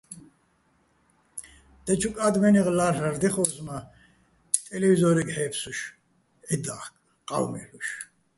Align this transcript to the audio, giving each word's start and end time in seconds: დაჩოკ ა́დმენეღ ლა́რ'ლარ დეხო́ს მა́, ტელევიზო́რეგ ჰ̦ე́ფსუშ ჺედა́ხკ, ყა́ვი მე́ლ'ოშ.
დაჩოკ 1.85 2.15
ა́დმენეღ 2.25 2.67
ლა́რ'ლარ 2.77 3.15
დეხო́ს 3.21 3.53
მა́, 3.65 3.81
ტელევიზო́რეგ 4.65 5.27
ჰ̦ე́ფსუშ 5.35 5.79
ჺედა́ხკ, 6.47 6.93
ყა́ვი 7.27 7.47
მე́ლ'ოშ. 7.51 7.87